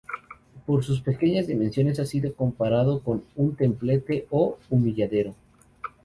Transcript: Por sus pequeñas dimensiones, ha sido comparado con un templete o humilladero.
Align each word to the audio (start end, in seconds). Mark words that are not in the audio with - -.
Por 0.65 0.83
sus 0.83 0.99
pequeñas 0.99 1.45
dimensiones, 1.45 1.99
ha 1.99 2.07
sido 2.07 2.33
comparado 2.33 3.01
con 3.03 3.23
un 3.35 3.55
templete 3.55 4.25
o 4.31 4.57
humilladero. 4.71 5.35